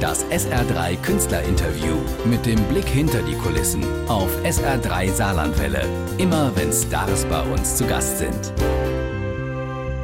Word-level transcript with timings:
Das 0.00 0.24
SR3 0.26 0.96
Künstlerinterview 1.02 1.96
mit 2.24 2.46
dem 2.46 2.62
Blick 2.68 2.86
hinter 2.86 3.20
die 3.22 3.34
Kulissen 3.34 3.82
auf 4.08 4.30
SR3 4.44 5.10
Saarlandwelle. 5.10 5.84
Immer 6.18 6.52
wenn 6.54 6.72
Stars 6.72 7.24
bei 7.24 7.42
uns 7.42 7.76
zu 7.76 7.84
Gast 7.84 8.18
sind. 8.18 8.52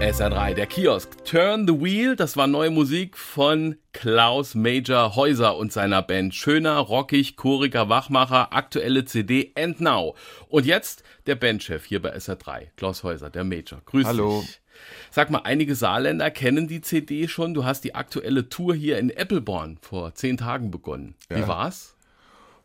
SR3, 0.00 0.54
der 0.54 0.66
Kiosk. 0.66 1.24
Turn 1.24 1.68
the 1.68 1.80
Wheel, 1.80 2.16
das 2.16 2.36
war 2.36 2.48
neue 2.48 2.70
Musik 2.70 3.16
von 3.16 3.76
Klaus 3.92 4.56
Major 4.56 5.14
Häuser 5.14 5.56
und 5.56 5.72
seiner 5.72 6.02
Band. 6.02 6.34
Schöner, 6.34 6.78
rockig, 6.78 7.36
choriger 7.36 7.88
Wachmacher, 7.88 8.52
aktuelle 8.52 9.04
CD 9.04 9.52
and 9.54 9.80
now. 9.80 10.16
Und 10.48 10.66
jetzt 10.66 11.04
der 11.26 11.36
Bandchef 11.36 11.84
hier 11.84 12.02
bei 12.02 12.16
SR3, 12.16 12.70
Klaus 12.76 13.04
Häuser, 13.04 13.30
der 13.30 13.44
Major. 13.44 13.80
Grüß 13.86 14.06
Hallo. 14.06 14.40
dich. 14.40 14.60
Sag 15.10 15.30
mal, 15.30 15.42
einige 15.44 15.74
Saarländer 15.74 16.30
kennen 16.30 16.68
die 16.68 16.80
CD 16.80 17.28
schon. 17.28 17.54
Du 17.54 17.64
hast 17.64 17.84
die 17.84 17.94
aktuelle 17.94 18.48
Tour 18.48 18.74
hier 18.74 18.98
in 18.98 19.10
Eppelborn 19.10 19.78
vor 19.80 20.14
zehn 20.14 20.36
Tagen 20.36 20.70
begonnen. 20.70 21.14
Wie 21.28 21.40
Ja. 21.40 21.48
war's? 21.48 21.90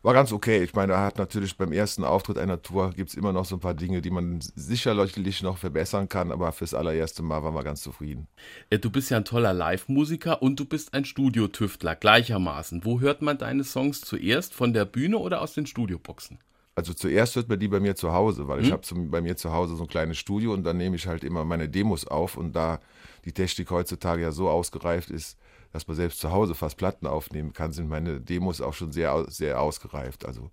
War 0.01 0.13
ganz 0.13 0.31
okay. 0.31 0.63
Ich 0.63 0.73
meine, 0.73 0.93
er 0.93 1.01
hat 1.01 1.17
natürlich 1.17 1.57
beim 1.57 1.73
ersten 1.73 2.05
Auftritt 2.05 2.37
einer 2.37 2.61
Tour 2.61 2.91
gibt 2.91 3.09
es 3.09 3.15
immer 3.15 3.33
noch 3.33 3.43
so 3.43 3.57
ein 3.57 3.59
paar 3.59 3.73
Dinge, 3.73 4.01
die 4.01 4.11
man 4.11 4.39
sicherlich 4.39 5.43
noch 5.43 5.57
verbessern 5.57 6.07
kann, 6.07 6.31
aber 6.31 6.53
fürs 6.53 6.73
allererste 6.73 7.21
Mal 7.21 7.43
waren 7.43 7.53
wir 7.53 7.63
ganz 7.65 7.81
zufrieden. 7.81 8.27
Äh, 8.69 8.79
Du 8.79 8.89
bist 8.89 9.09
ja 9.11 9.17
ein 9.17 9.25
toller 9.25 9.53
Live-Musiker 9.53 10.41
und 10.41 10.57
du 10.57 10.63
bist 10.63 10.93
ein 10.93 11.03
Studiotüftler 11.03 11.97
gleichermaßen. 11.97 12.85
Wo 12.85 13.01
hört 13.01 13.21
man 13.21 13.37
deine 13.37 13.65
Songs 13.65 13.99
zuerst? 13.99 14.53
Von 14.53 14.71
der 14.73 14.85
Bühne 14.85 15.17
oder 15.17 15.41
aus 15.41 15.51
den 15.53 15.65
Studioboxen? 15.65 16.39
Also 16.79 16.93
zuerst 16.93 17.35
hört 17.35 17.49
man 17.49 17.59
die 17.59 17.67
bei 17.67 17.81
mir 17.81 17.95
zu 17.95 18.13
Hause, 18.13 18.47
weil 18.47 18.59
Mhm. 18.59 18.65
ich 18.65 18.71
habe 18.71 18.83
bei 19.09 19.19
mir 19.21 19.35
zu 19.35 19.51
Hause 19.51 19.75
so 19.75 19.83
ein 19.83 19.89
kleines 19.89 20.17
Studio 20.17 20.53
und 20.53 20.63
dann 20.63 20.77
nehme 20.77 20.95
ich 20.95 21.07
halt 21.07 21.25
immer 21.25 21.43
meine 21.43 21.67
Demos 21.67 22.07
auf 22.07 22.37
und 22.37 22.55
da 22.55 22.79
die 23.25 23.33
Technik 23.33 23.69
heutzutage 23.69 24.21
ja 24.21 24.31
so 24.31 24.49
ausgereift 24.49 25.11
ist, 25.11 25.37
dass 25.73 25.85
man 25.87 25.97
selbst 25.97 26.19
zu 26.21 26.31
Hause 26.31 26.55
fast 26.55 26.77
Platten 26.77 27.05
aufnehmen 27.05 27.51
kann, 27.51 27.73
sind 27.73 27.89
meine 27.89 28.21
Demos 28.21 28.61
auch 28.61 28.73
schon 28.73 28.93
sehr, 28.93 29.25
sehr 29.29 29.61
ausgereift. 29.61 30.25
Also 30.25 30.49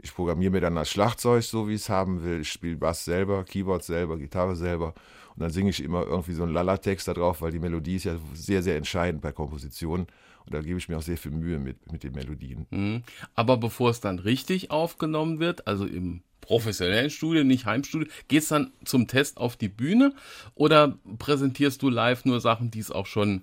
ich 0.00 0.14
programmiere 0.14 0.52
mir 0.52 0.60
dann 0.60 0.74
das 0.76 0.90
Schlagzeug 0.90 1.42
so, 1.42 1.68
wie 1.68 1.74
ich 1.74 1.82
es 1.82 1.88
haben 1.88 2.22
will. 2.22 2.40
Ich 2.40 2.50
spiele 2.50 2.76
Bass 2.76 3.04
selber, 3.04 3.44
Keyboard 3.44 3.84
selber, 3.84 4.16
Gitarre 4.18 4.56
selber 4.56 4.94
und 5.34 5.42
dann 5.42 5.50
singe 5.50 5.70
ich 5.70 5.82
immer 5.82 6.06
irgendwie 6.06 6.32
so 6.32 6.42
einen 6.42 6.52
Lala-Text 6.52 7.08
da 7.08 7.14
drauf, 7.14 7.42
weil 7.42 7.52
die 7.52 7.58
Melodie 7.58 7.96
ist 7.96 8.04
ja 8.04 8.16
sehr, 8.34 8.62
sehr 8.62 8.76
entscheidend 8.76 9.22
bei 9.22 9.32
Kompositionen 9.32 10.06
und 10.44 10.54
da 10.54 10.60
gebe 10.60 10.78
ich 10.78 10.88
mir 10.88 10.96
auch 10.96 11.02
sehr 11.02 11.18
viel 11.18 11.32
Mühe 11.32 11.58
mit, 11.58 11.92
mit 11.92 12.02
den 12.02 12.12
Melodien. 12.12 12.66
Mhm. 12.70 13.02
Aber 13.34 13.56
bevor 13.56 13.90
es 13.90 14.00
dann 14.00 14.18
richtig 14.18 14.70
aufgenommen 14.70 15.40
wird, 15.40 15.66
also 15.66 15.84
im 15.84 16.22
professionellen 16.40 17.10
Studio, 17.10 17.44
nicht 17.44 17.66
Heimstudio, 17.66 18.08
geht's 18.28 18.48
dann 18.48 18.72
zum 18.84 19.06
Test 19.06 19.36
auf 19.36 19.56
die 19.56 19.68
Bühne 19.68 20.14
oder 20.54 20.98
präsentierst 21.18 21.82
du 21.82 21.90
live 21.90 22.24
nur 22.24 22.40
Sachen, 22.40 22.70
die 22.70 22.80
es 22.80 22.90
auch 22.90 23.06
schon 23.06 23.42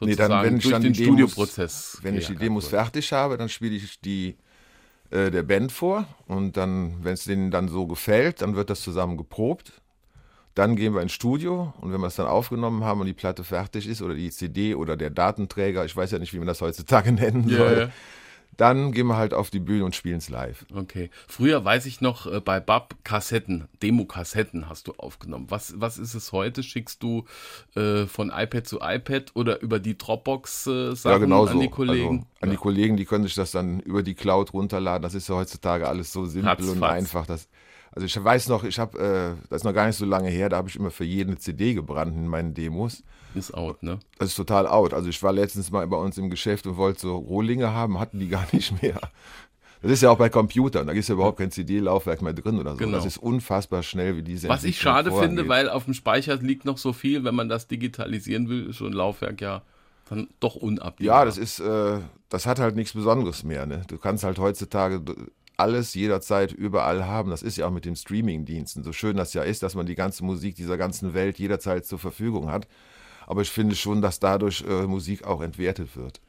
Nee, 0.00 0.14
sozusagen 0.14 0.30
dann, 0.30 0.44
wenn 0.44 0.56
ich 0.56 0.62
durch 0.62 0.72
dann 0.72 0.82
den 0.82 0.94
Studioprozess 0.94 1.98
wenn 2.02 2.16
ich 2.16 2.26
die 2.26 2.34
Demos 2.34 2.68
fertig 2.68 3.12
habe, 3.12 3.36
dann 3.36 3.48
spiele 3.48 3.76
ich 3.76 4.00
die 4.00 4.36
äh, 5.12 5.30
der 5.30 5.42
Band 5.42 5.72
vor 5.72 6.06
und 6.26 6.56
dann, 6.56 7.04
wenn 7.04 7.14
es 7.14 7.24
denen 7.24 7.50
dann 7.50 7.68
so 7.68 7.86
gefällt, 7.86 8.42
dann 8.42 8.56
wird 8.56 8.70
das 8.70 8.80
zusammen 8.80 9.16
geprobt. 9.16 9.72
Dann 10.54 10.76
gehen 10.76 10.94
wir 10.94 11.00
ins 11.00 11.12
Studio 11.12 11.72
und 11.80 11.92
wenn 11.92 12.00
wir 12.00 12.08
es 12.08 12.16
dann 12.16 12.26
aufgenommen 12.26 12.84
haben 12.84 13.00
und 13.00 13.06
die 13.06 13.14
Platte 13.14 13.44
fertig 13.44 13.88
ist 13.88 14.02
oder 14.02 14.14
die 14.14 14.30
CD 14.30 14.74
oder 14.74 14.96
der 14.96 15.10
Datenträger, 15.10 15.84
ich 15.84 15.96
weiß 15.96 16.10
ja 16.10 16.18
nicht, 16.18 16.34
wie 16.34 16.38
man 16.38 16.46
das 16.46 16.60
heutzutage 16.60 17.12
nennen 17.12 17.48
Ja, 17.48 17.56
soll. 17.58 17.92
Dann 18.56 18.92
gehen 18.92 19.06
wir 19.06 19.16
halt 19.16 19.34
auf 19.34 19.50
die 19.50 19.58
Bühne 19.58 19.84
und 19.84 19.96
spielen 19.96 20.18
es 20.18 20.28
live. 20.28 20.66
Okay. 20.74 21.10
Früher 21.26 21.64
weiß 21.64 21.86
ich 21.86 22.00
noch, 22.00 22.26
äh, 22.26 22.40
bei 22.40 22.60
BAP 22.60 22.96
Kassetten, 23.04 23.68
Demo-Kassetten 23.82 24.68
hast 24.68 24.88
du 24.88 24.92
aufgenommen. 24.98 25.46
Was, 25.48 25.80
was 25.80 25.98
ist 25.98 26.14
es 26.14 26.32
heute? 26.32 26.62
Schickst 26.62 27.02
du 27.02 27.24
äh, 27.74 28.06
von 28.06 28.30
iPad 28.34 28.66
zu 28.66 28.80
iPad 28.80 29.32
oder 29.34 29.60
über 29.62 29.78
die 29.78 29.96
Dropbox 29.96 30.66
äh, 30.66 30.94
Sachen 30.94 31.12
ja, 31.12 31.18
genau 31.18 31.46
so. 31.46 31.52
an 31.52 31.60
die 31.60 31.68
Kollegen? 31.68 32.18
Also, 32.18 32.26
an 32.40 32.50
die 32.50 32.56
Kollegen, 32.56 32.96
die 32.96 33.04
können 33.04 33.24
sich 33.24 33.34
das 33.34 33.52
dann 33.52 33.80
über 33.80 34.02
die 34.02 34.14
Cloud 34.14 34.52
runterladen. 34.52 35.02
Das 35.02 35.14
ist 35.14 35.28
ja 35.28 35.36
heutzutage 35.36 35.88
alles 35.88 36.12
so 36.12 36.26
simpel 36.26 36.50
Ratzfatz. 36.50 36.76
und 36.76 36.84
einfach. 36.84 37.26
Das, 37.26 37.48
also 37.94 38.06
ich 38.06 38.24
weiß 38.24 38.48
noch, 38.48 38.64
ich 38.64 38.78
habe, 38.78 38.98
äh, 38.98 39.48
das 39.50 39.58
ist 39.58 39.64
noch 39.64 39.74
gar 39.74 39.86
nicht 39.86 39.96
so 39.96 40.06
lange 40.06 40.30
her, 40.30 40.48
da 40.48 40.56
habe 40.56 40.68
ich 40.68 40.76
immer 40.76 40.90
für 40.90 41.04
jeden 41.04 41.30
eine 41.30 41.38
CD 41.38 41.74
gebrannt 41.74 42.16
in 42.16 42.26
meinen 42.26 42.54
Demos. 42.54 43.02
Ist 43.34 43.54
out, 43.54 43.82
ne? 43.82 43.98
Das 44.18 44.30
ist 44.30 44.36
total 44.36 44.66
out. 44.66 44.94
Also 44.94 45.08
ich 45.08 45.22
war 45.22 45.32
letztens 45.32 45.70
mal 45.70 45.86
bei 45.86 45.96
uns 45.96 46.18
im 46.18 46.30
Geschäft 46.30 46.66
und 46.66 46.76
wollte 46.76 47.00
so 47.00 47.16
Rohlinge 47.16 47.72
haben, 47.72 47.98
hatten 47.98 48.18
die 48.18 48.28
gar 48.30 48.46
nicht 48.52 48.82
mehr. 48.82 48.98
Das 49.82 49.90
ist 49.90 50.02
ja 50.02 50.10
auch 50.10 50.16
bei 50.16 50.28
Computern, 50.28 50.86
da 50.86 50.92
ist 50.92 51.08
ja 51.08 51.14
überhaupt 51.14 51.38
kein 51.38 51.50
CD-Laufwerk 51.50 52.22
mehr 52.22 52.32
drin 52.32 52.58
oder 52.58 52.72
so. 52.72 52.78
Genau. 52.78 52.96
Das 52.96 53.04
ist 53.04 53.18
unfassbar 53.18 53.82
schnell, 53.82 54.16
wie 54.16 54.22
diese 54.22 54.48
Was 54.48 54.62
ich 54.62 54.78
schade 54.78 55.10
finde, 55.10 55.48
weil 55.48 55.68
auf 55.68 55.86
dem 55.86 55.94
Speicher 55.94 56.36
liegt 56.36 56.64
noch 56.64 56.78
so 56.78 56.92
viel, 56.92 57.24
wenn 57.24 57.34
man 57.34 57.48
das 57.48 57.66
digitalisieren 57.66 58.48
will, 58.48 58.70
ist 58.70 58.78
so 58.78 58.86
ein 58.86 58.92
Laufwerk 58.92 59.40
ja 59.40 59.62
dann 60.08 60.28
doch 60.40 60.54
unabdingbar. 60.54 61.20
Ja, 61.20 61.24
das 61.24 61.36
ist, 61.36 61.58
äh, 61.58 61.98
das 62.28 62.46
hat 62.46 62.60
halt 62.60 62.76
nichts 62.76 62.92
Besonderes 62.92 63.42
mehr. 63.42 63.66
Ne? 63.66 63.82
Du 63.88 63.98
kannst 63.98 64.24
halt 64.24 64.38
heutzutage 64.38 65.02
alles 65.56 65.94
jederzeit 65.94 66.52
überall 66.52 67.06
haben. 67.06 67.30
Das 67.30 67.42
ist 67.42 67.56
ja 67.56 67.66
auch 67.66 67.70
mit 67.70 67.84
den 67.84 67.96
Streaming-Diensten. 67.96 68.82
So 68.82 68.92
schön 68.92 69.16
das 69.16 69.34
ja 69.34 69.42
ist, 69.42 69.62
dass 69.62 69.74
man 69.74 69.86
die 69.86 69.94
ganze 69.94 70.24
Musik 70.24 70.56
dieser 70.56 70.76
ganzen 70.76 71.14
Welt 71.14 71.38
jederzeit 71.38 71.86
zur 71.86 71.98
Verfügung 71.98 72.50
hat. 72.50 72.66
Aber 73.26 73.42
ich 73.42 73.50
finde 73.50 73.76
schon, 73.76 74.02
dass 74.02 74.18
dadurch 74.18 74.64
äh, 74.68 74.86
Musik 74.86 75.24
auch 75.24 75.42
entwertet 75.42 75.96
wird. 75.96 76.20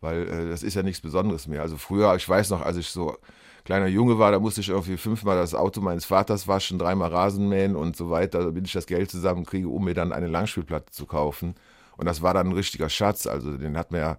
Weil 0.00 0.28
äh, 0.28 0.48
das 0.48 0.62
ist 0.62 0.74
ja 0.74 0.82
nichts 0.82 1.00
Besonderes 1.00 1.46
mehr. 1.46 1.62
Also 1.62 1.76
früher, 1.76 2.14
ich 2.16 2.28
weiß 2.28 2.50
noch, 2.50 2.62
als 2.62 2.76
ich 2.76 2.88
so 2.88 3.16
kleiner 3.64 3.86
Junge 3.86 4.18
war, 4.18 4.32
da 4.32 4.40
musste 4.40 4.60
ich 4.60 4.68
irgendwie 4.68 4.96
fünfmal 4.96 5.36
das 5.36 5.54
Auto 5.54 5.80
meines 5.80 6.04
Vaters 6.04 6.48
waschen, 6.48 6.78
dreimal 6.78 7.10
Rasen 7.10 7.48
mähen 7.48 7.76
und 7.76 7.96
so 7.96 8.10
weiter, 8.10 8.44
damit 8.44 8.66
ich 8.66 8.72
das 8.72 8.86
Geld 8.86 9.10
zusammenkriege, 9.10 9.68
um 9.68 9.84
mir 9.84 9.94
dann 9.94 10.12
eine 10.12 10.26
Langspielplatte 10.26 10.90
zu 10.90 11.06
kaufen. 11.06 11.54
Und 11.96 12.06
das 12.06 12.22
war 12.22 12.34
dann 12.34 12.48
ein 12.48 12.52
richtiger 12.54 12.88
Schatz. 12.88 13.26
Also 13.26 13.56
den 13.56 13.76
hat 13.76 13.92
man 13.92 14.00
ja 14.00 14.18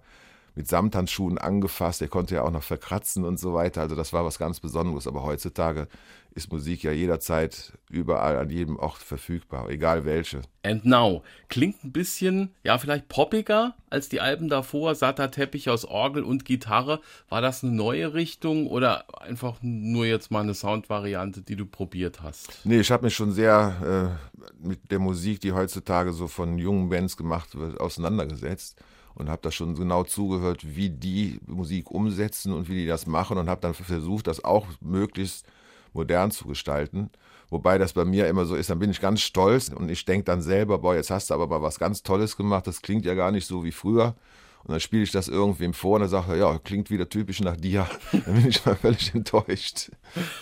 mit 0.54 0.68
Samthandschuhen 0.68 1.38
angefasst, 1.38 2.00
der 2.00 2.08
konnte 2.08 2.36
ja 2.36 2.42
auch 2.42 2.50
noch 2.50 2.62
verkratzen 2.62 3.24
und 3.24 3.38
so 3.38 3.54
weiter. 3.54 3.80
Also 3.80 3.96
das 3.96 4.12
war 4.12 4.24
was 4.24 4.38
ganz 4.38 4.60
Besonderes. 4.60 5.06
Aber 5.06 5.24
heutzutage 5.24 5.88
ist 6.34 6.52
Musik 6.52 6.82
ja 6.82 6.92
jederzeit 6.92 7.72
überall 7.88 8.36
an 8.38 8.50
jedem 8.50 8.76
Ort 8.76 8.98
verfügbar, 8.98 9.68
egal 9.70 10.04
welche. 10.04 10.42
And 10.62 10.84
Now 10.84 11.22
klingt 11.48 11.84
ein 11.84 11.92
bisschen, 11.92 12.50
ja, 12.64 12.78
vielleicht 12.78 13.08
poppiger 13.08 13.74
als 13.90 14.08
die 14.08 14.20
Alben 14.20 14.48
davor. 14.48 14.94
Satter 14.94 15.30
Teppich 15.30 15.70
aus 15.70 15.84
Orgel 15.84 16.24
und 16.24 16.44
Gitarre. 16.44 17.00
War 17.28 17.40
das 17.40 17.62
eine 17.62 17.72
neue 17.72 18.14
Richtung 18.14 18.66
oder 18.66 19.04
einfach 19.20 19.58
nur 19.62 20.06
jetzt 20.06 20.30
mal 20.30 20.42
eine 20.42 20.54
Soundvariante, 20.54 21.42
die 21.42 21.56
du 21.56 21.66
probiert 21.66 22.22
hast? 22.22 22.60
Nee, 22.64 22.80
ich 22.80 22.90
habe 22.90 23.04
mich 23.04 23.14
schon 23.14 23.32
sehr 23.32 24.18
äh, 24.20 24.66
mit 24.66 24.90
der 24.90 24.98
Musik, 24.98 25.40
die 25.40 25.52
heutzutage 25.52 26.12
so 26.12 26.26
von 26.26 26.58
jungen 26.58 26.88
Bands 26.88 27.16
gemacht 27.16 27.56
wird, 27.56 27.80
auseinandergesetzt 27.80 28.80
und 29.14 29.28
habe 29.28 29.42
da 29.42 29.50
schon 29.50 29.74
genau 29.74 30.04
zugehört, 30.04 30.76
wie 30.76 30.90
die 30.90 31.40
Musik 31.46 31.90
umsetzen 31.90 32.52
und 32.52 32.68
wie 32.68 32.74
die 32.74 32.86
das 32.86 33.06
machen 33.06 33.38
und 33.38 33.48
habe 33.48 33.60
dann 33.60 33.74
versucht, 33.74 34.26
das 34.26 34.44
auch 34.44 34.66
möglichst 34.80 35.46
modern 35.92 36.30
zu 36.30 36.46
gestalten. 36.46 37.10
Wobei 37.50 37.78
das 37.78 37.92
bei 37.92 38.04
mir 38.04 38.26
immer 38.26 38.46
so 38.46 38.56
ist, 38.56 38.70
dann 38.70 38.78
bin 38.78 38.90
ich 38.90 39.00
ganz 39.00 39.20
stolz 39.20 39.68
und 39.68 39.88
ich 39.88 40.04
denke 40.04 40.24
dann 40.24 40.42
selber, 40.42 40.78
boah, 40.78 40.96
jetzt 40.96 41.10
hast 41.10 41.30
du 41.30 41.34
aber 41.34 41.46
mal 41.46 41.62
was 41.62 41.78
ganz 41.78 42.02
Tolles 42.02 42.36
gemacht, 42.36 42.66
das 42.66 42.82
klingt 42.82 43.04
ja 43.04 43.14
gar 43.14 43.30
nicht 43.30 43.46
so 43.46 43.64
wie 43.64 43.72
früher. 43.72 44.16
Und 44.64 44.72
dann 44.72 44.80
spiele 44.80 45.02
ich 45.02 45.12
das 45.12 45.28
irgendwem 45.28 45.74
vor 45.74 45.96
und 45.96 46.00
dann 46.00 46.08
sage 46.08 46.38
ja, 46.38 46.58
klingt 46.58 46.90
wieder 46.90 47.08
typisch 47.08 47.40
nach 47.40 47.56
dir. 47.56 47.86
Dann 48.12 48.22
bin 48.34 48.48
ich 48.48 48.64
mal 48.64 48.74
völlig 48.74 49.14
enttäuscht. 49.14 49.90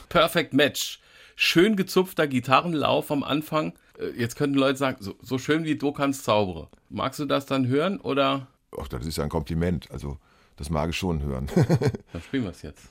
Perfect 0.09 0.55
Match. 0.55 1.00
Schön 1.34 1.75
gezupfter 1.75 2.28
Gitarrenlauf 2.28 3.11
am 3.11 3.25
Anfang. 3.25 3.72
Äh, 3.99 4.11
Jetzt 4.16 4.37
könnten 4.37 4.56
Leute 4.56 4.78
sagen, 4.78 4.99
so, 5.00 5.16
so 5.21 5.38
schön 5.38 5.65
wie 5.65 5.77
du 5.77 5.91
kannst 5.91 6.22
zaubere. 6.22 6.69
Magst 6.88 7.19
du 7.19 7.25
das 7.25 7.47
dann 7.47 7.66
hören 7.66 7.99
oder? 8.00 8.47
Ach, 8.81 8.88
das 8.88 9.06
ist 9.06 9.19
ein 9.19 9.28
Kompliment. 9.28 9.91
Also, 9.91 10.19
das 10.56 10.71
mag 10.71 10.91
ich 10.91 10.97
schon 10.97 11.22
hören. 11.22 11.47
Dann 12.12 12.22
spielen 12.22 12.44
wir 12.44 12.50
es 12.50 12.62
jetzt. 12.62 12.88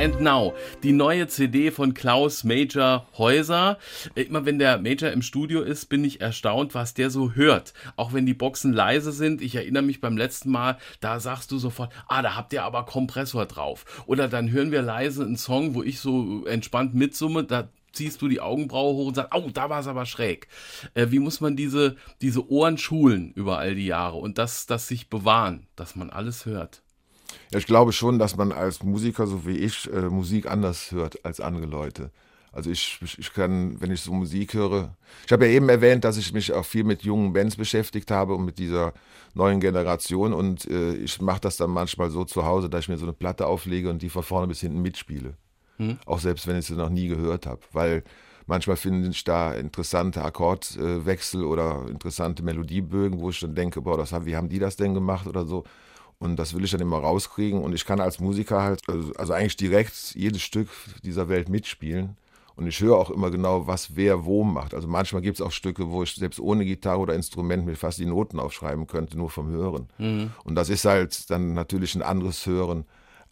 And 0.00 0.20
Now, 0.20 0.54
die 0.84 0.92
neue 0.92 1.26
CD 1.26 1.72
von 1.72 1.92
Klaus 1.92 2.44
Major 2.44 3.08
Häuser. 3.18 3.78
Äh, 4.14 4.22
Immer 4.22 4.46
wenn 4.46 4.60
der 4.60 4.78
Major 4.78 5.10
im 5.10 5.22
Studio 5.22 5.60
ist, 5.62 5.86
bin 5.86 6.04
ich 6.04 6.20
erstaunt, 6.20 6.74
was 6.76 6.94
der 6.94 7.10
so 7.10 7.32
hört. 7.32 7.74
Auch 7.96 8.12
wenn 8.12 8.24
die 8.24 8.32
Boxen 8.34 8.72
leise 8.72 9.10
sind. 9.10 9.42
Ich 9.42 9.56
erinnere 9.56 9.82
mich 9.82 10.00
beim 10.00 10.16
letzten 10.16 10.50
Mal, 10.52 10.78
da 11.00 11.18
sagst 11.18 11.50
du 11.50 11.58
sofort, 11.58 11.92
ah, 12.06 12.22
da 12.22 12.36
habt 12.36 12.52
ihr 12.52 12.62
aber 12.62 12.84
Kompressor 12.84 13.46
drauf. 13.46 14.04
Oder 14.06 14.28
dann 14.28 14.52
hören 14.52 14.70
wir 14.70 14.82
leise 14.82 15.24
einen 15.24 15.36
Song, 15.36 15.74
wo 15.74 15.82
ich 15.82 15.98
so 15.98 16.46
entspannt 16.46 16.94
mitsumme, 16.94 17.42
da 17.42 17.68
ziehst 17.92 18.22
du 18.22 18.28
die 18.28 18.40
Augenbraue 18.40 18.94
hoch 18.94 19.08
und 19.08 19.14
sagst, 19.14 19.34
oh, 19.34 19.50
da 19.52 19.70
war 19.70 19.80
es 19.80 19.86
aber 19.86 20.06
schräg. 20.06 20.48
Äh, 20.94 21.06
wie 21.10 21.18
muss 21.18 21.40
man 21.40 21.56
diese, 21.56 21.96
diese 22.20 22.50
Ohren 22.50 22.78
schulen 22.78 23.32
über 23.32 23.58
all 23.58 23.74
die 23.74 23.86
Jahre 23.86 24.18
und 24.18 24.38
das, 24.38 24.66
das 24.66 24.88
sich 24.88 25.10
bewahren, 25.10 25.66
dass 25.76 25.96
man 25.96 26.10
alles 26.10 26.46
hört? 26.46 26.82
Ja, 27.52 27.58
ich 27.58 27.66
glaube 27.66 27.92
schon, 27.92 28.18
dass 28.18 28.36
man 28.36 28.52
als 28.52 28.82
Musiker, 28.82 29.26
so 29.26 29.46
wie 29.46 29.58
ich, 29.58 29.90
äh, 29.92 30.08
Musik 30.08 30.50
anders 30.50 30.92
hört 30.92 31.24
als 31.24 31.40
andere 31.40 31.66
Leute. 31.66 32.10
Also 32.52 32.70
ich, 32.70 32.98
ich, 33.18 33.32
kann, 33.34 33.80
wenn 33.80 33.90
ich 33.90 34.00
so 34.00 34.12
Musik 34.12 34.54
höre, 34.54 34.96
ich 35.26 35.32
habe 35.32 35.46
ja 35.46 35.52
eben 35.52 35.68
erwähnt, 35.68 36.04
dass 36.04 36.16
ich 36.16 36.32
mich 36.32 36.52
auch 36.52 36.64
viel 36.64 36.82
mit 36.82 37.02
jungen 37.02 37.32
Bands 37.32 37.56
beschäftigt 37.56 38.10
habe 38.10 38.34
und 38.34 38.44
mit 38.44 38.58
dieser 38.58 38.94
neuen 39.34 39.60
Generation 39.60 40.32
und 40.32 40.68
äh, 40.70 40.94
ich 40.94 41.20
mache 41.20 41.40
das 41.40 41.58
dann 41.58 41.70
manchmal 41.70 42.10
so 42.10 42.24
zu 42.24 42.44
Hause, 42.46 42.70
dass 42.70 42.84
ich 42.84 42.88
mir 42.88 42.96
so 42.96 43.04
eine 43.04 43.12
Platte 43.12 43.46
auflege 43.46 43.90
und 43.90 44.00
die 44.00 44.08
von 44.08 44.22
vorne 44.22 44.48
bis 44.48 44.60
hinten 44.60 44.80
mitspiele. 44.80 45.36
Auch 46.06 46.18
selbst 46.18 46.46
wenn 46.46 46.58
ich 46.58 46.66
sie 46.66 46.74
noch 46.74 46.90
nie 46.90 47.08
gehört 47.08 47.46
habe. 47.46 47.60
Weil 47.72 48.02
Manchmal 48.48 48.76
finde 48.76 49.10
ich 49.10 49.24
da 49.24 49.52
interessante 49.52 50.22
Akkordwechsel 50.22 51.44
oder 51.44 51.84
interessante 51.86 52.42
Melodiebögen, 52.42 53.20
wo 53.20 53.28
ich 53.28 53.40
dann 53.40 53.54
denke, 53.54 53.82
boah, 53.82 53.98
das, 53.98 54.10
wie 54.24 54.36
haben 54.36 54.48
die 54.48 54.58
das 54.58 54.76
denn 54.76 54.94
gemacht 54.94 55.26
oder 55.26 55.44
so. 55.44 55.64
Und 56.18 56.36
das 56.36 56.54
will 56.54 56.64
ich 56.64 56.70
dann 56.70 56.80
immer 56.80 56.96
rauskriegen. 56.96 57.62
Und 57.62 57.74
ich 57.74 57.84
kann 57.84 58.00
als 58.00 58.20
Musiker 58.20 58.62
halt, 58.62 58.80
also, 58.88 59.12
also 59.16 59.34
eigentlich 59.34 59.58
direkt 59.58 60.14
jedes 60.14 60.40
Stück 60.40 60.70
dieser 61.04 61.28
Welt 61.28 61.50
mitspielen. 61.50 62.16
Und 62.56 62.66
ich 62.66 62.80
höre 62.80 62.96
auch 62.96 63.10
immer 63.10 63.30
genau, 63.30 63.66
was 63.66 63.96
wer 63.96 64.24
wo 64.24 64.44
macht. 64.44 64.72
Also 64.72 64.88
manchmal 64.88 65.20
gibt 65.20 65.38
es 65.38 65.46
auch 65.46 65.52
Stücke, 65.52 65.90
wo 65.90 66.02
ich 66.02 66.14
selbst 66.14 66.40
ohne 66.40 66.64
Gitarre 66.64 67.00
oder 67.00 67.14
Instrument 67.14 67.66
mir 67.66 67.76
fast 67.76 67.98
die 67.98 68.06
Noten 68.06 68.40
aufschreiben 68.40 68.86
könnte, 68.86 69.18
nur 69.18 69.28
vom 69.28 69.48
Hören. 69.50 69.88
Mhm. 69.98 70.30
Und 70.44 70.54
das 70.54 70.70
ist 70.70 70.86
halt 70.86 71.28
dann 71.28 71.52
natürlich 71.52 71.94
ein 71.94 72.02
anderes 72.02 72.46
Hören 72.46 72.86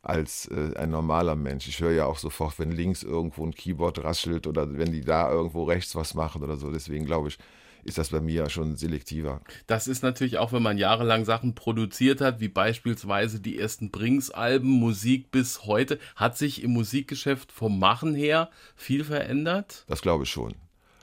als 0.06 0.46
äh, 0.48 0.76
ein 0.76 0.90
normaler 0.90 1.34
Mensch. 1.34 1.66
Ich 1.68 1.80
höre 1.80 1.92
ja 1.92 2.06
auch 2.06 2.18
sofort, 2.18 2.58
wenn 2.58 2.70
links 2.70 3.02
irgendwo 3.02 3.44
ein 3.44 3.54
Keyboard 3.54 4.04
raschelt 4.04 4.46
oder 4.46 4.78
wenn 4.78 4.92
die 4.92 5.00
da 5.00 5.30
irgendwo 5.30 5.64
rechts 5.64 5.96
was 5.96 6.14
machen 6.14 6.42
oder 6.42 6.56
so. 6.56 6.70
Deswegen 6.70 7.04
glaube 7.04 7.28
ich, 7.28 7.38
ist 7.82 7.98
das 7.98 8.10
bei 8.10 8.20
mir 8.20 8.48
schon 8.48 8.76
selektiver. 8.76 9.40
Das 9.66 9.88
ist 9.88 10.02
natürlich 10.02 10.38
auch, 10.38 10.52
wenn 10.52 10.62
man 10.62 10.78
jahrelang 10.78 11.24
Sachen 11.24 11.54
produziert 11.54 12.20
hat, 12.20 12.40
wie 12.40 12.48
beispielsweise 12.48 13.40
die 13.40 13.58
ersten 13.58 13.90
Brings-Alben, 13.90 14.68
Musik 14.68 15.30
bis 15.30 15.66
heute. 15.66 15.98
Hat 16.14 16.36
sich 16.36 16.62
im 16.62 16.72
Musikgeschäft 16.72 17.52
vom 17.52 17.78
Machen 17.78 18.14
her 18.14 18.50
viel 18.74 19.04
verändert? 19.04 19.84
Das 19.88 20.02
glaube 20.02 20.24
ich 20.24 20.30
schon. 20.30 20.54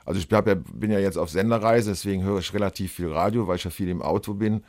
Also 0.06 0.20
ich 0.20 0.30
ja, 0.30 0.40
bin 0.42 0.90
ja 0.90 0.98
jetzt 0.98 1.16
auf 1.16 1.30
Senderreise, 1.30 1.90
deswegen 1.90 2.22
höre 2.22 2.40
ich 2.40 2.52
relativ 2.52 2.92
viel 2.92 3.10
Radio, 3.10 3.48
weil 3.48 3.56
ich 3.56 3.64
ja 3.64 3.70
viel 3.70 3.88
im 3.88 4.02
Auto 4.02 4.34
bin. 4.34 4.62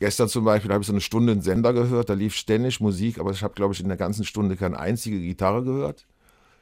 Gestern 0.00 0.28
zum 0.28 0.44
Beispiel 0.44 0.72
habe 0.72 0.82
ich 0.82 0.86
so 0.86 0.92
eine 0.92 1.00
Stunde 1.00 1.32
einen 1.32 1.42
Sender 1.42 1.72
gehört, 1.72 2.08
da 2.08 2.14
lief 2.14 2.34
ständig 2.34 2.80
Musik, 2.80 3.18
aber 3.18 3.32
ich 3.32 3.42
habe, 3.42 3.54
glaube 3.54 3.74
ich, 3.74 3.80
in 3.80 3.88
der 3.88 3.96
ganzen 3.96 4.24
Stunde 4.24 4.56
keine 4.56 4.78
einzige 4.78 5.20
Gitarre 5.20 5.64
gehört. 5.64 6.06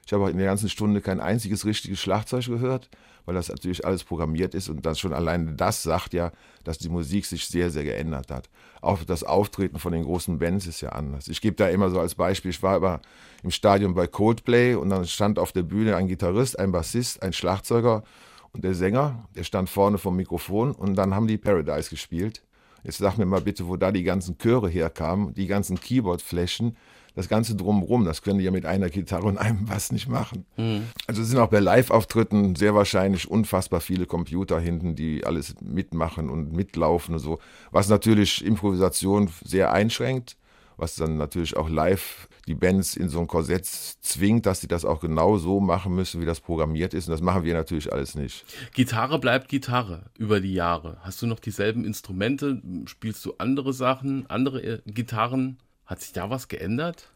Ich 0.06 0.12
habe 0.12 0.25
auch 0.25 0.29
in 0.29 0.38
der 0.38 0.47
ganzen 0.47 0.69
Stunde 0.69 1.00
kein 1.00 1.21
einziges 1.21 1.65
richtiges 1.65 2.00
Schlagzeug 2.00 2.47
gehört 2.47 2.88
weil 3.27 3.35
das 3.35 3.49
natürlich 3.49 3.85
alles 3.85 4.05
programmiert 4.05 4.55
ist 4.55 4.69
und 4.69 4.87
das 4.87 4.99
schon 4.99 5.12
alleine 5.12 5.53
das 5.53 5.83
sagt 5.83 6.15
ja, 6.15 6.33
dass 6.65 6.79
die 6.79 6.88
Musik 6.88 7.27
sich 7.27 7.47
sehr, 7.47 7.71
sehr 7.71 7.85
geändert 7.85 8.31
hat. 8.31 8.49
Auch 8.81 9.03
das 9.05 9.25
Auftreten 9.25 9.79
von 9.79 9.93
den 9.93 10.05
großen 10.05 10.39
Bands 10.39 10.67
ist 10.67 10.81
ja 10.81 10.91
anders. 10.91 11.29
Ich 11.29 11.41
gebe 11.41 11.56
da 11.56 11.69
immer 11.69 11.91
so 11.91 12.00
als 12.00 12.15
Beispiel, 12.15 12.53
ich 12.53 12.62
war 12.62 12.77
immer 12.77 13.00
im 13.43 13.50
Stadion 13.50 13.94
bei 13.94 14.06
Coldplay 14.06 14.75
und 14.75 14.89
dann 14.89 15.05
stand 15.06 15.39
auf 15.39 15.53
der 15.53 15.65
Bühne 15.65 15.97
ein 15.97 16.09
Gitarrist, 16.09 16.59
ein 16.59 16.73
Bassist, 16.73 17.23
ein 17.23 17.32
Schlagzeuger 17.32 18.05
und 18.53 18.65
der 18.65 18.75
Sänger, 18.75 19.29
der 19.35 19.44
stand 19.44 19.69
vorne 19.69 19.99
vom 19.99 20.17
Mikrofon 20.17 20.73
und 20.73 20.94
dann 20.94 21.15
haben 21.15 21.27
die 21.27 21.37
Paradise 21.39 21.91
gespielt. 21.91 22.43
Jetzt 22.84 22.99
sag 22.99 23.19
mir 23.19 23.26
mal 23.26 23.40
bitte, 23.40 23.67
wo 23.67 23.76
da 23.76 23.93
die 23.93 24.05
ganzen 24.05 24.38
Chöre 24.38 24.69
herkamen, 24.69 25.34
die 25.34 25.46
ganzen 25.46 25.81
Keyboard-Flächen, 25.81 26.76
das 27.17 27.28
Ganze 27.28 27.56
drumherum, 27.56 28.05
das 28.05 28.20
können 28.20 28.38
die 28.38 28.44
ja 28.44 28.50
mit 28.50 28.67
einer 28.67 28.90
Gitarre 28.90 29.25
und 29.25 29.38
einem 29.38 29.64
Bass 29.64 29.90
nicht 29.90 30.06
machen. 30.06 30.44
Mhm. 30.56 30.84
Also 31.06 31.25
sind 31.25 31.38
auch 31.38 31.49
bei 31.49 31.61
Live-Auftritten 31.61 32.55
sehr 32.56 32.75
wahrscheinlich 32.75 33.28
unfassbar 33.28 33.81
viele 33.81 34.05
Computer 34.05 34.61
hinten, 34.61 34.94
die 34.94 35.25
alles 35.25 35.55
mitmachen 35.62 36.28
und 36.28 36.52
mitlaufen 36.52 37.14
und 37.14 37.20
so, 37.20 37.38
was 37.70 37.88
natürlich 37.88 38.44
Improvisation 38.44 39.31
sehr 39.43 39.72
einschränkt, 39.72 40.37
was 40.76 40.96
dann 40.96 41.17
natürlich 41.17 41.56
auch 41.56 41.69
live 41.69 42.28
die 42.46 42.55
Bands 42.55 42.96
in 42.96 43.08
so 43.08 43.20
ein 43.20 43.26
Korsett 43.26 43.67
zwingt, 43.67 44.46
dass 44.46 44.61
sie 44.61 44.69
das 44.69 44.84
auch 44.84 45.00
genau 45.00 45.37
so 45.37 45.61
machen 45.61 45.94
müssen, 45.94 46.20
wie 46.20 46.26
das 46.26 46.40
programmiert 46.40 46.94
ist. 46.94 47.08
Und 47.08 47.12
das 47.12 47.20
machen 47.20 47.44
wir 47.44 47.55
natürlich 47.55 47.93
alles 47.93 48.14
nicht. 48.14 48.44
Gitarre 48.73 49.19
bleibt 49.19 49.49
Gitarre 49.49 50.05
über 50.17 50.40
die 50.40 50.55
Jahre. 50.55 50.99
Hast 51.00 51.23
du 51.23 51.26
noch 51.26 51.40
dieselben 51.40 51.84
Instrumente? 51.84 52.62
Spielst 52.87 53.25
du 53.25 53.34
andere 53.38 53.73
Sachen, 53.73 54.28
andere 54.28 54.62
äh, 54.62 54.81
Gitarren? 54.87 55.58
Hat 55.87 56.00
sich 56.00 56.12
da 56.12 56.31
was 56.31 56.49
geändert? 56.49 57.11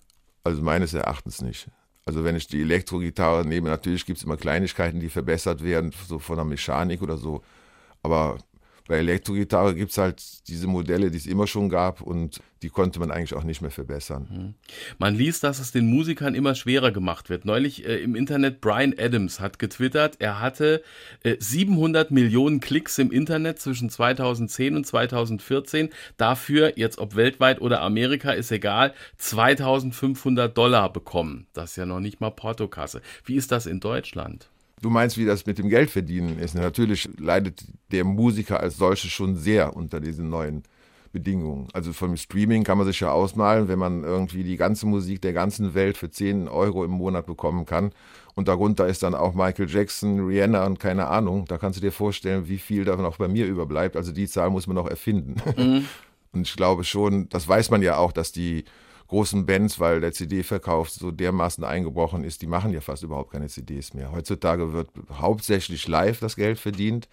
Also 0.44 0.62
meines 0.62 0.94
Erachtens 0.94 1.42
nicht. 1.42 1.68
Also 2.06 2.24
wenn 2.24 2.36
ich 2.36 2.46
die 2.46 2.62
Elektrogitarre 2.62 3.46
nehme, 3.46 3.68
natürlich 3.68 4.06
gibt 4.06 4.18
es 4.18 4.24
immer 4.24 4.36
Kleinigkeiten, 4.36 5.00
die 5.00 5.10
verbessert 5.10 5.62
werden, 5.62 5.92
so 6.08 6.18
von 6.18 6.36
der 6.36 6.44
Mechanik 6.44 7.02
oder 7.02 7.16
so. 7.16 7.42
Aber 8.02 8.38
bei 8.88 8.98
Elektrogitarre 8.98 9.74
gibt 9.74 9.92
es 9.92 9.98
halt 9.98 10.48
diese 10.48 10.66
Modelle, 10.66 11.10
die 11.10 11.18
es 11.18 11.26
immer 11.26 11.46
schon 11.46 11.68
gab 11.68 12.00
und 12.00 12.40
die 12.62 12.68
konnte 12.68 13.00
man 13.00 13.10
eigentlich 13.10 13.34
auch 13.34 13.44
nicht 13.44 13.62
mehr 13.62 13.70
verbessern. 13.70 14.28
Hm. 14.30 14.54
Man 14.98 15.14
liest, 15.14 15.44
dass 15.44 15.60
es 15.60 15.72
den 15.72 15.86
Musikern 15.86 16.34
immer 16.34 16.54
schwerer 16.54 16.90
gemacht 16.90 17.30
wird. 17.30 17.44
Neulich 17.44 17.86
äh, 17.86 18.02
im 18.02 18.14
Internet 18.14 18.60
Brian 18.60 18.94
Adams 18.98 19.40
hat 19.40 19.58
getwittert, 19.58 20.16
er 20.18 20.40
hatte 20.40 20.82
äh, 21.22 21.36
700 21.38 22.10
Millionen 22.10 22.60
Klicks 22.60 22.98
im 22.98 23.10
Internet 23.10 23.60
zwischen 23.60 23.88
2010 23.88 24.76
und 24.76 24.86
2014. 24.86 25.90
Dafür, 26.16 26.76
jetzt 26.76 26.98
ob 26.98 27.16
weltweit 27.16 27.60
oder 27.60 27.80
Amerika, 27.80 28.32
ist 28.32 28.52
egal, 28.52 28.94
2500 29.18 30.56
Dollar 30.56 30.92
bekommen. 30.92 31.46
Das 31.54 31.70
ist 31.70 31.76
ja 31.76 31.86
noch 31.86 32.00
nicht 32.00 32.20
mal 32.20 32.30
Portokasse. 32.30 33.00
Wie 33.24 33.36
ist 33.36 33.52
das 33.52 33.66
in 33.66 33.80
Deutschland? 33.80 34.50
Du 34.80 34.90
meinst, 34.90 35.18
wie 35.18 35.26
das 35.26 35.46
mit 35.46 35.58
dem 35.58 35.68
Geldverdienen 35.68 36.38
ist. 36.38 36.54
Natürlich 36.54 37.08
leidet 37.18 37.64
der 37.92 38.04
Musiker 38.04 38.60
als 38.60 38.76
solches 38.76 39.10
schon 39.10 39.36
sehr 39.36 39.76
unter 39.76 40.00
diesen 40.00 40.30
neuen 40.30 40.62
Bedingungen. 41.12 41.68
Also 41.72 41.92
vom 41.92 42.16
Streaming 42.16 42.64
kann 42.64 42.78
man 42.78 42.86
sich 42.86 43.00
ja 43.00 43.10
ausmalen, 43.10 43.68
wenn 43.68 43.78
man 43.78 44.04
irgendwie 44.04 44.44
die 44.44 44.56
ganze 44.56 44.86
Musik 44.86 45.20
der 45.22 45.32
ganzen 45.32 45.74
Welt 45.74 45.96
für 45.96 46.10
10 46.10 46.48
Euro 46.48 46.84
im 46.84 46.92
Monat 46.92 47.26
bekommen 47.26 47.66
kann. 47.66 47.90
Und 48.34 48.48
darunter 48.48 48.86
ist 48.86 49.02
dann 49.02 49.14
auch 49.14 49.34
Michael 49.34 49.68
Jackson, 49.68 50.20
Rihanna 50.20 50.64
und 50.66 50.78
keine 50.78 51.08
Ahnung. 51.08 51.46
Da 51.46 51.58
kannst 51.58 51.78
du 51.78 51.80
dir 51.80 51.92
vorstellen, 51.92 52.48
wie 52.48 52.58
viel 52.58 52.84
davon 52.84 53.04
auch 53.04 53.16
bei 53.16 53.28
mir 53.28 53.46
überbleibt. 53.46 53.96
Also 53.96 54.12
die 54.12 54.28
Zahl 54.28 54.50
muss 54.50 54.66
man 54.66 54.76
noch 54.76 54.88
erfinden. 54.88 55.36
Mhm. 55.56 55.84
Und 56.32 56.46
ich 56.46 56.54
glaube 56.54 56.84
schon, 56.84 57.28
das 57.28 57.48
weiß 57.48 57.70
man 57.70 57.82
ja 57.82 57.96
auch, 57.96 58.12
dass 58.12 58.30
die 58.30 58.64
großen 59.10 59.44
Bands, 59.44 59.80
weil 59.80 60.00
der 60.00 60.12
CD-Verkauf 60.12 60.88
so 60.88 61.10
dermaßen 61.10 61.64
eingebrochen 61.64 62.22
ist, 62.22 62.42
die 62.42 62.46
machen 62.46 62.72
ja 62.72 62.80
fast 62.80 63.02
überhaupt 63.02 63.32
keine 63.32 63.48
CDs 63.48 63.92
mehr. 63.92 64.12
Heutzutage 64.12 64.72
wird 64.72 64.88
hauptsächlich 65.12 65.88
live 65.88 66.20
das 66.20 66.36
Geld 66.36 66.60
verdient. 66.60 67.08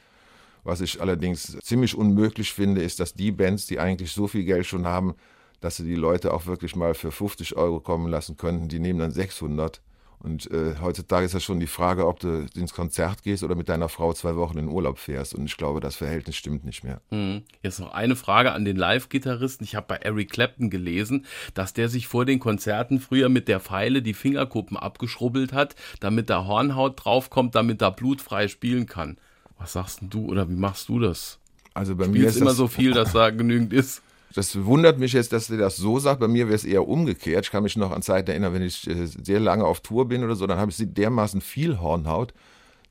Was 0.64 0.82
ich 0.82 1.02
allerdings 1.02 1.58
ziemlich 1.64 1.96
unmöglich 1.96 2.54
finde, 2.54 2.84
ist, 2.84 3.00
dass 3.00 3.16
die 3.16 3.32
Bands, 3.32 3.66
die 3.66 3.80
eigentlich 3.80 4.12
so 4.12 4.28
viel 4.28 4.44
Geld 4.44 4.68
schon 4.68 4.86
haben, 4.86 5.16
dass 5.60 5.78
sie 5.78 5.86
die 5.86 5.96
Leute 5.96 6.36
auch 6.36 6.46
wirklich 6.46 6.76
mal 6.76 6.94
für 6.94 7.12
50 7.12 7.58
Euro 7.58 7.80
kommen 7.80 8.08
lassen 8.08 8.38
könnten, 8.38 8.68
die 8.68 8.80
nehmen 8.80 9.00
dann 9.00 9.12
600 9.12 9.82
und 10.20 10.50
äh, 10.50 10.76
heutzutage 10.82 11.26
ist 11.26 11.36
das 11.36 11.44
schon 11.44 11.60
die 11.60 11.68
Frage, 11.68 12.08
ob 12.08 12.20
du 12.20 12.48
ins 12.56 12.74
Konzert 12.74 13.22
gehst 13.22 13.44
oder 13.44 13.56
mit 13.56 13.70
deiner 13.70 13.88
Frau 13.88 14.14
zwei 14.14 14.36
Wochen 14.36 14.58
in 14.58 14.68
Urlaub 14.68 14.98
fährst. 14.98 15.36
Und 15.36 15.46
ich 15.46 15.58
glaube, 15.58 15.80
das 15.80 15.96
Verhältnis 15.96 16.36
stimmt 16.36 16.66
nicht 16.66 16.84
mehr. 16.84 17.02
Mhm. 17.12 17.44
Jetzt 17.62 17.80
noch 17.80 17.92
eine 17.92 18.16
Frage 18.16 18.52
an 18.52 18.66
den 18.66 18.78
Live-Gitarristen. 18.78 19.64
Ich 19.64 19.76
habe 19.76 19.86
bei 19.88 19.98
Eric 19.98 20.32
Clapton 20.32 20.72
gelesen, 20.72 21.26
dass 21.54 21.74
der 21.74 21.88
sich 21.88 22.08
vor 22.08 22.26
den 22.26 22.40
Konzerten 22.40 23.00
früher 23.00 23.30
mit 23.30 23.48
der 23.48 23.60
Pfeile 23.60 24.02
die 24.02 24.16
Fingerkuppen 24.16 24.76
abgeschrubbelt 24.76 25.54
hat, 25.54 25.76
damit 26.00 26.32
da 26.32 26.46
Hornhaut 26.46 27.04
draufkommt, 27.04 27.54
damit 27.54 27.82
da 27.82 27.92
blutfrei 27.92 28.48
spielen 28.48 28.88
kann. 28.88 29.18
Was 29.60 29.74
sagst 29.74 30.00
du 30.02 30.26
oder 30.26 30.50
wie 30.50 30.56
machst 30.56 30.90
du 30.90 31.00
das? 31.00 31.40
Also 31.76 31.96
bei 31.96 32.06
Spielst 32.06 32.22
mir 32.22 32.28
ist 32.28 32.38
immer 32.38 32.54
so 32.54 32.68
viel, 32.68 32.92
dass 32.92 33.14
da 33.14 33.30
genügend 33.30 33.72
ist. 33.72 34.02
Das 34.36 34.66
wundert 34.66 35.00
mich 35.00 35.14
jetzt, 35.14 35.34
dass 35.34 35.48
der 35.48 35.58
das 35.58 35.78
so 35.78 36.00
sagt. 36.00 36.20
Bei 36.20 36.28
mir 36.28 36.48
wäre 36.48 36.56
es 36.56 36.66
eher 36.66 36.88
umgekehrt. 36.88 37.46
Ich 37.46 37.52
kann 37.52 37.64
mich 37.64 37.78
noch 37.78 37.92
an 37.92 38.02
Zeiten 38.02 38.30
erinnern, 38.30 38.54
wenn 38.54 38.62
ich 38.62 38.88
äh, 38.88 39.06
sehr 39.06 39.40
lange 39.40 39.66
auf 39.66 39.80
Tour 39.82 40.08
bin 40.08 40.24
oder 40.24 40.36
so, 40.36 40.48
dann 40.48 40.60
habe 40.60 40.72
ich 40.72 40.78
dermaßen 40.80 41.42
viel 41.42 41.80
Hornhaut, 41.80 42.34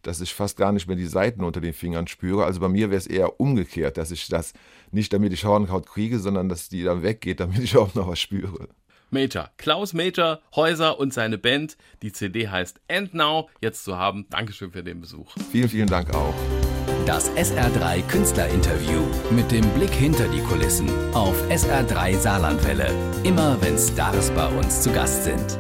dass 0.03 0.21
ich 0.21 0.35
fast 0.35 0.57
gar 0.57 0.73
nicht 0.73 0.87
mehr 0.87 0.97
die 0.97 1.07
Seiten 1.07 1.45
unter 1.45 1.61
den 1.61 1.75
Fingern 1.75 2.07
spüre. 2.07 2.45
Also 2.45 2.61
bei 2.61 2.69
mir 2.69 2.91
wäre 2.91 2.99
es 2.99 3.07
eher 3.07 3.41
umgekehrt, 3.41 3.97
dass 3.97 4.11
ich 4.11 4.29
das 4.29 4.55
nicht 4.93 5.13
damit 5.13 5.33
ich 5.33 5.45
Hornhaut 5.45 5.87
kriege, 5.87 6.19
sondern 6.19 6.49
dass 6.49 6.69
die 6.69 6.83
dann 6.83 7.03
weggeht, 7.03 7.41
damit 7.41 7.59
ich 7.59 7.77
auch 7.77 7.95
noch 7.95 8.09
was 8.09 8.21
spüre. 8.21 8.69
Major. 9.11 9.51
Klaus 9.57 9.93
Major, 9.93 10.41
Häuser 10.55 10.99
und 10.99 11.13
seine 11.13 11.39
Band. 11.39 11.77
Die 12.03 12.13
CD 12.13 12.49
heißt 12.49 12.81
End 12.89 13.15
Now, 13.15 13.49
jetzt 13.61 13.85
zu 13.85 13.97
haben. 13.97 14.27
Dankeschön 14.31 14.73
für 14.73 14.83
den 14.83 15.01
Besuch. 15.01 15.35
Vielen, 15.51 15.69
vielen 15.69 15.89
Dank 15.89 16.15
auch. 16.15 16.35
Das 17.07 17.31
SR3 17.33 18.03
Künstlerinterview 18.09 19.03
mit 19.31 19.51
dem 19.53 19.69
Blick 19.71 19.93
hinter 19.93 20.27
die 20.29 20.41
Kulissen 20.41 20.89
auf 21.15 21.37
SR3 21.49 22.19
Saarlandwelle. 22.19 22.91
Immer 23.23 23.57
wenn 23.61 23.79
Stars 23.79 24.31
bei 24.33 24.47
uns 24.49 24.83
zu 24.83 24.93
Gast 24.93 25.25
sind. 25.25 25.59